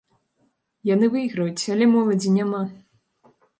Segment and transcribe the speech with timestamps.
[0.93, 2.65] Яны выйграюць, але моладзі няма.